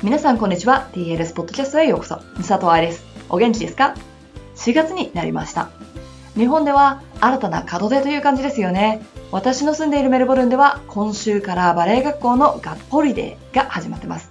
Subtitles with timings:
[0.00, 0.88] 皆さんこんにちは。
[0.92, 2.18] TLS ポッドキャストへようこそ。
[2.36, 3.04] 佐藤愛です。
[3.28, 3.96] お元気ですか
[4.54, 5.70] ?4 月になりました。
[6.36, 9.02] 日本では新たな門出という感じですよね。
[9.32, 14.30] 私の住んでいるメルボルンでは今週からバレエ学校のガッポリデーが始まってます。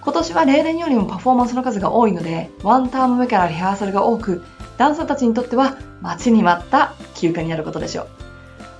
[0.00, 4.44] 今年は例年よりもパフォーマンスの数が多いので、ワンターム目からリハーサルが多く、
[4.78, 8.08] ダンサーたちにとっては待ちに待った休暇になることでしょう。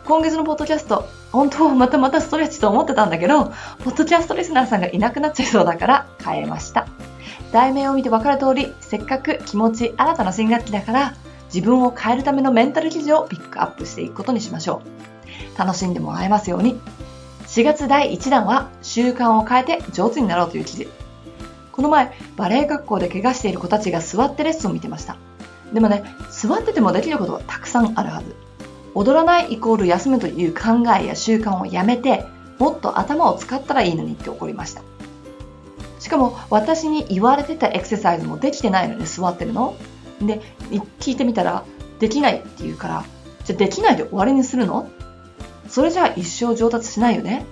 [0.05, 3.53] 今月のポッドキャスト、本当はまたまたストレッチと思ってたんだけど、
[3.85, 6.89] ポッドキャストリスナーさんがいなくなっちゃいそうだから変えました。
[7.53, 11.15] 題名を見て分かる通り、せっかく気持ち新たな新学期だから、
[11.55, 14.83] 自分を変えるためのメンタル記事をピックアップしていくことにしましょ
[15.55, 15.59] う。
[15.59, 16.81] 楽しんでもらえますように。
[17.47, 20.89] 4月第1弾は、習慣を変えて上手になろうという記事。
[21.71, 25.17] この前、バレエ学校で怪我している子たちが座ってレッスンを見てました。
[25.73, 28.42] でもね、座っててもできることはたくさんあるはず。
[28.95, 32.27] 踊らないイコール休むという考えや習慣をやめて、
[32.59, 34.83] もっと頭を使ったらいいのにって怒りました。
[35.99, 39.77] しかも私に言われてたエクササイズもできてないのに座ってるの？
[40.21, 40.41] で、
[41.01, 41.65] 聞いてみたら、
[42.01, 43.05] できないって言うから、
[43.45, 44.89] じゃあできないで終わりにするの？
[45.69, 47.47] それじゃあ一生上達しないよね？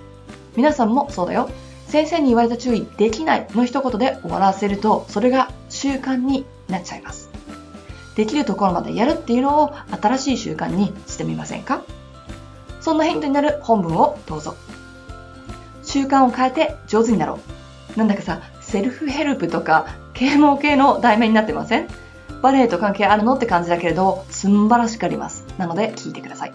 [0.55, 1.49] 皆さんもそうだよ。
[1.87, 7.30] 先生に言われた注意、できないの一言で終わらせると、それが習慣になっちゃいます。
[8.15, 11.81] できるところまでやるっていうのを新しい習慣にしてみませんか？
[12.79, 14.55] そんなヒントになる本文をどうぞ。
[15.83, 17.39] 習慣を変えて上手になろ
[17.95, 17.97] う。
[17.97, 21.87] なんだかさ、セルフヘルプとか啓蒙系の題名になってません？
[22.41, 25.45] バレエと関係あるのって感じだけれど、すんばらしくあります。
[25.57, 26.53] なので聞いてください。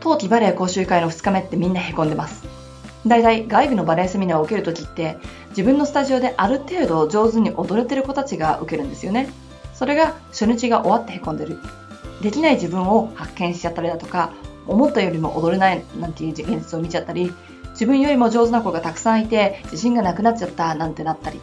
[0.00, 2.44] 冬季バレエ講習会の2日目ってみんな凹んでます。
[3.06, 5.18] だいたい外部のバレエセミナーを受けるときって
[5.50, 9.28] 自分のスタジオである程度上手に踊れてる子たちが受けるんですよね。
[9.76, 11.58] それが初日が終わってへこんでる。
[12.22, 14.32] できない自分を発見しちゃったりだとか、
[14.66, 17.30] 思ったよりも踊れないなんていう現実を見ちゃったり、
[17.72, 21.40] 自分よりも上手な子がたくさんいて自信がなくなっちゃったなんてなったり。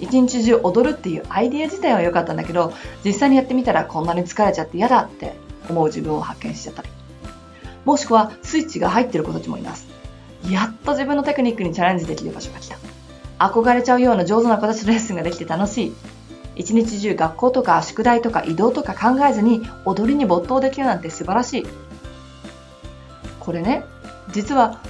[0.00, 2.72] 一日中踊るっていうアイデア自体は良かったんだけど、
[3.04, 5.34] 実際にやってみたらこんなに疲れちゃって嫌だって
[5.68, 6.88] 思う自分を発見しちゃったり。
[7.84, 9.86] もしくはスイッチが入ってる子たちもいます。
[10.50, 12.78] やっと自分のテクニックにチャレンジできる場所が来た。
[13.38, 15.94] 憧れちゃうような上手な子たちのレッスンができて楽しい。
[16.56, 21.66] 一日中学校とか宿題とか移動とか考えずに踊りに没頭できるなんて素晴らしい。
[23.38, 23.84] これね、
[24.32, 24.80] 実は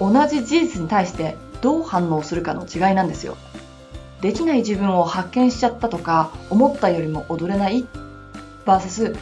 [0.00, 3.36] 同じ事実に対してどう反応するかの違いなんですよ。
[4.20, 7.86] できない自分を発見しちゃったとか思ったよりも踊れない
[8.64, 9.16] vs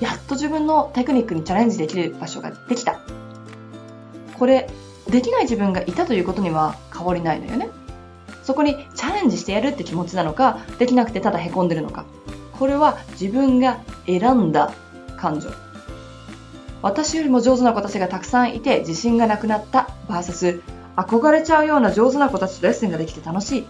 [0.00, 3.00] やっと自分のテクニックにチャレンジできる場所ができた。
[4.38, 4.70] これ、
[5.10, 7.68] できない自分がいたということには変わりないのよね。
[8.42, 8.86] そこに
[9.20, 12.04] レンジしてやるって気持ちなのか、できなくてただ凹んでるのか。
[12.58, 14.72] これは自分が選んだ
[15.16, 15.50] 感情。
[16.82, 20.62] 私よりも上手な子たちがたくさんいて自信がなくなった VS
[20.96, 23.66] 憧れちゃうような上手な子たちとレッスンができて楽しい。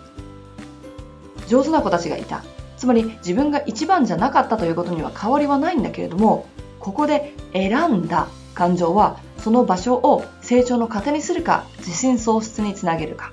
[1.48, 2.44] 上手な子たちがいた。
[2.76, 6.46] つまり自分が一番じゃなかったということには変わりはないんだけれども、
[6.78, 13.32] ここで選んだ感情はその場所を成長の糧にするか自信喪失につなげるか。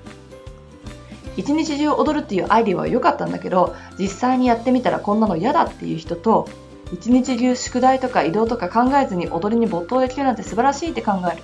[1.38, 6.48] 一日中踊るっていうアイディアは良かったんだけど、実際にやってみたらこんなの嫌だっていう人と、
[6.92, 11.42] 一日中宿題とか移動とか考えずに踊りに没頭できるなんて素晴らしいって考える。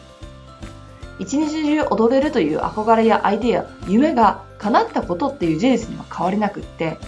[1.21, 6.99] 一日中踊れるという憧れやアイディア、夢が叶ったことっていう事実には変わりなくって、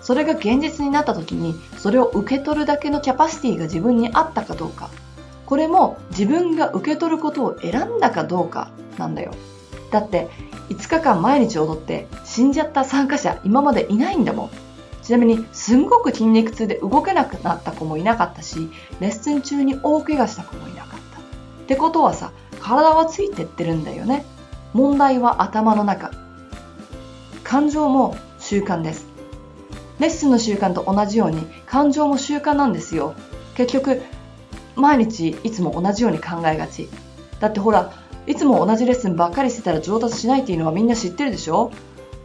[0.00, 4.88] それが現実になった時にそれを受け取るだけのキャパシティが自分にあったかどうか、
[5.44, 9.34] これも自分が受け取ることを選んだかどうかなんだよ。
[9.94, 10.28] だって
[10.70, 14.50] 5日間毎日踊って死んじゃった参加者今までいないんだもん。
[15.04, 21.20] ちなみにすんごく筋肉痛で動けなくなった子もいなかったし、レッスン中に大怪我した子もいなかった。
[21.20, 21.22] っ
[21.68, 24.24] てことはさ、体はついてってるんだよね。
[24.72, 26.10] 問題は頭の中。
[27.44, 29.06] 感情も習慣です。
[30.00, 33.14] レッスンの習慣と同じように感情も習慣なんですよ。
[33.54, 34.02] 結局、
[34.74, 36.88] 毎日いつも同じように考えがち。
[37.38, 37.92] だってほら、
[38.26, 41.70] いつも同じレッスンばっかりしてたら上達しないっていうのはみんな知ってるでしょ？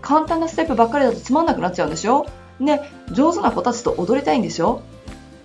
[0.01, 2.25] 簡単なステップばっかりだとつまんなくなっちゃうんでしょ？
[2.61, 2.81] で、
[3.11, 4.81] 上手な子たちと踊りたいんでしょ？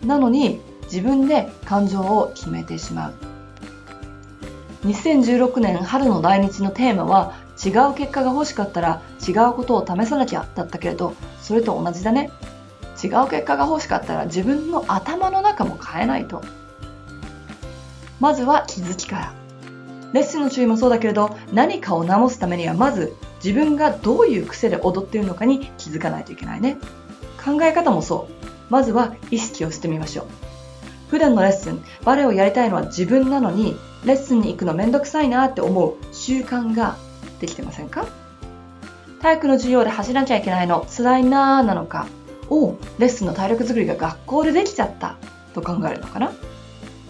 [0.05, 3.15] なのに自分で感情を決めてしまう。
[4.87, 7.35] 2016年春の来日のテーマは
[7.65, 12.31] 違う結果が欲しかったら違うことを試さなきゃだったけれどそれと同じだね。
[13.03, 16.43] 違う結果が欲しかったら自分の頭の中も変えないと。
[18.21, 19.44] まずは気づきから。
[20.15, 26.79] レッスンの注意もそうだけれど何かを直すためにはまず自分がどういう癖で踊っているのかに気づかないといけないね。
[27.45, 28.45] 考え方もそう。
[28.71, 30.27] まずは意識をしてみましょう。
[31.11, 36.97] 普段のレッスンバレエをやりたいのは自分なのにレッスンに行くのめんどくさいなって思う習慣が
[37.41, 38.07] できてませんか？
[39.21, 42.07] 体育の授業で走らなきゃいけないの辛いなーなのか、
[42.49, 45.17] おう、レッスンの体力作りが学校でできちゃった
[45.55, 46.33] と考えるのかな？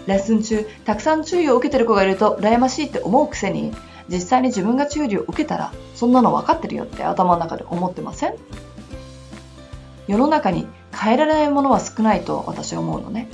[0.06, 3.72] レッスン中、たくさん注意を受けてる子がいると羨ましいって思うくせに、
[4.08, 8.34] 実際に自分が注意を受けたら、そんなの分かってるよって頭の中で思ってません？
[10.06, 13.28] 世の中に変えられないものは少ないと私は思うのね。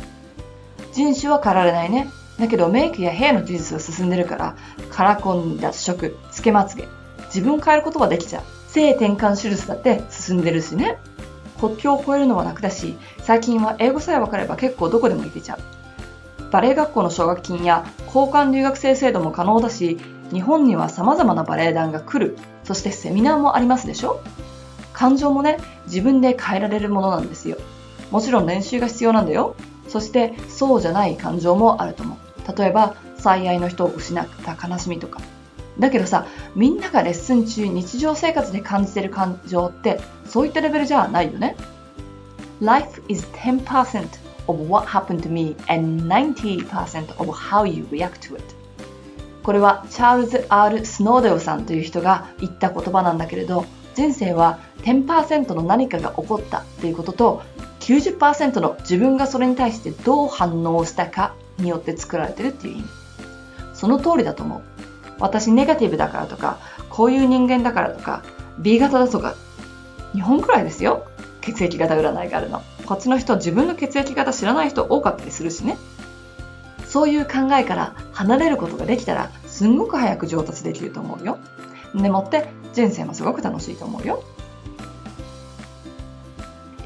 [0.93, 2.09] 人種は変えられないね。
[2.39, 4.57] だけどメイクやヘアの技術が進んでるから、
[4.91, 6.89] カラコン、脱色、つけまつげ、
[7.27, 8.43] 自分変えることはできちゃう。
[8.69, 10.99] 性転換手術だって進んでるしね。
[11.61, 15.59] 国境を越えるのは楽だし、最近は英語さえ分かれば結構どこでも行けちゃう。
[16.51, 19.99] バレエ学校の奨学金や交換留学生制度も可能だし、
[20.33, 22.37] 日本には様々なバレエ団が来る。
[22.65, 24.21] そしてセミナーもありますでしょ？
[24.93, 27.57] 感情もね、自分で変えられるものなんですよ。
[28.11, 29.55] もちろん練習が必要なんだよ。
[29.89, 32.57] そしてそうじゃない感情もあると思う。
[32.57, 35.21] 例えば、最愛の人を失った悲しみとか。
[35.79, 41.57] だけどさ、みんながレッスン中日常生活で感じてる感情ってそういったレベルじゃないよね。
[42.61, 44.07] Life is 10%
[44.51, 48.43] of what happened to me and 90% of how you react to it.
[49.43, 53.65] これはチャールズ・ R・ スノーデルさんという人が言った言葉なんだけれど、
[53.95, 57.43] 人生は10%の何かが起こったということと
[57.81, 62.85] 90%の自分がそれに対してどう反応したかによって作られてるっていう意味。
[63.75, 64.63] その通りだと思う。
[65.19, 66.59] 私ネガティブだからとか、
[66.89, 68.23] こういう人間だからとか、
[68.59, 69.35] B 型だとか、
[70.13, 71.10] 日本くらいですよ。
[71.41, 72.63] 血液型占いがあるの。
[72.87, 75.79] こっちの人、自分の血液型知らない人多かったりするしね。
[76.87, 81.39] そういう考えから離れることができたら、すんごく早く上達できると思うよ。
[81.95, 84.23] でもって人生もすごく楽しいと思うよ。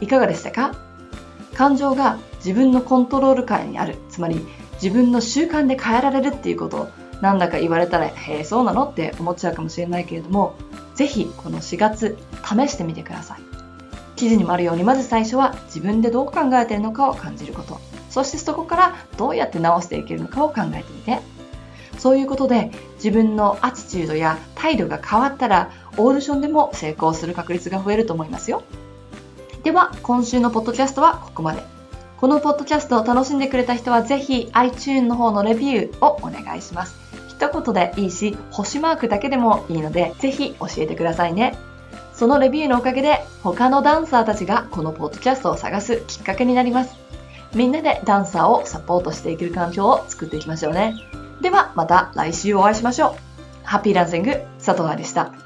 [0.01, 0.75] いかがでしたか？
[1.55, 3.97] 感情が自分のコントロール下にある。
[4.11, 4.47] つまり
[4.83, 6.89] 自分の習慣で変えられるっていうことを
[7.23, 8.85] なんだか言われたら、へえ、そうなの？
[8.85, 10.57] って思っちゃうかもしれないけれども、
[10.95, 13.54] ぜひこの4月試してみてください。
[14.17, 17.81] 記事にもあるように、まず最初は自分でどう考えているのかを感じること。
[18.11, 21.21] そしてそこからどうやって直していけるのかを考えてみて。
[21.99, 28.63] そういうことで自分のアティチュードや態度が変わったらオーディションでも成功する確率が増えると思いますよ。
[29.63, 31.63] では、今週のポッドキャストはここまで。
[32.21, 36.95] このポッドキャストを楽しんでくれた人はぜひ iTune の方のレビューをお願いします。
[37.29, 41.57] 一言でいいし、星マークだけでもいいので、ぜひ教えてくださいね。
[42.15, 46.95] そのレビューのおかげで他のダンサーたちがこのポッドキャストを探すきっかけになります。
[47.55, 50.97] みんなでダンサーをサポートしていける環境を作っていきましょうね。
[51.43, 53.15] ではまた来週お会いしましょう。
[53.63, 55.44] ハッピーランシング佐藤愛でした。